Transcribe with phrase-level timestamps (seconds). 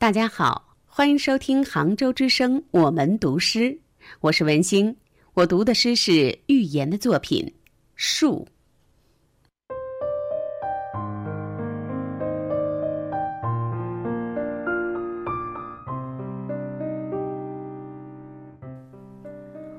[0.00, 3.58] 大家好，欢迎收听杭州之声《我们读诗》，
[4.20, 4.96] 我是文心。
[5.34, 7.44] 我读的诗是寓言的作品
[7.96, 8.46] 《树》。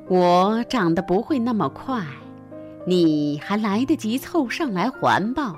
[0.09, 2.05] 我长得不会那么快，
[2.85, 5.55] 你还来得及凑上来环抱，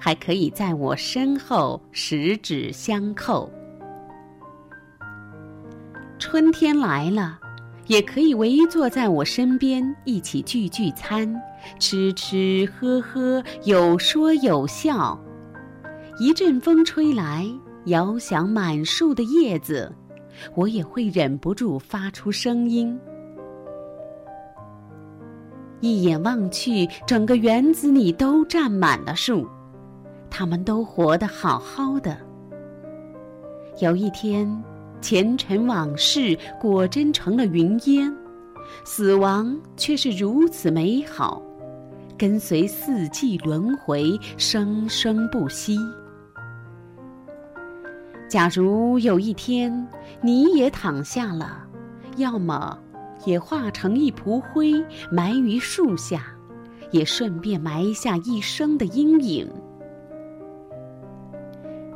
[0.00, 3.48] 还可以在我身后十指相扣。
[6.34, 7.38] 春天来了，
[7.86, 11.32] 也可以围坐在我身边，一起聚聚餐，
[11.78, 15.16] 吃吃喝喝，有说有笑。
[16.18, 17.46] 一阵风吹来，
[17.84, 19.94] 摇响满树的叶子，
[20.56, 22.98] 我也会忍不住发出声音。
[25.78, 29.48] 一眼望去，整个园子里都站满了树，
[30.28, 32.18] 它们都活得好好的。
[33.80, 34.52] 有一天。
[35.04, 38.10] 前尘往事果真成了云烟，
[38.86, 41.42] 死亡却是如此美好，
[42.16, 45.76] 跟随四季轮回，生生不息。
[48.30, 49.86] 假如有一天
[50.22, 51.62] 你也躺下了，
[52.16, 52.78] 要么
[53.26, 54.72] 也化成一蒲灰
[55.12, 56.24] 埋于树下，
[56.90, 59.46] 也顺便埋下一生的阴影。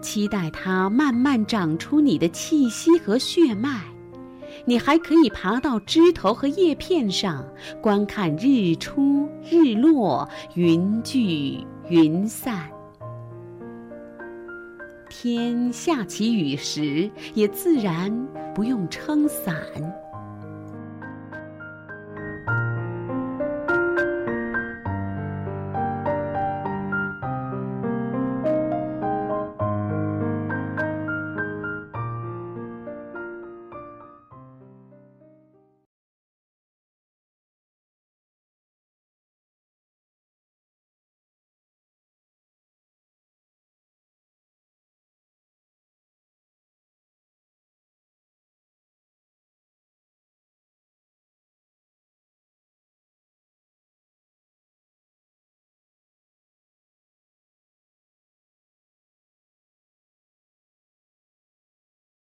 [0.08, 3.82] 期待它慢慢长出你的气息和血脉，
[4.64, 7.46] 你还可以爬到枝头和叶片上，
[7.82, 12.70] 观看日出日落，云聚云散。
[15.10, 18.10] 天下起雨时，也自然
[18.54, 19.54] 不用撑伞。